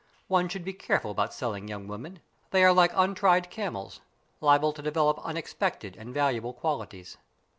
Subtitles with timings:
[0.27, 2.21] One should be careful about selling young women.
[2.49, 4.01] They are like untried camels
[4.39, 7.17] liable to develop unexpected and valuable qualities.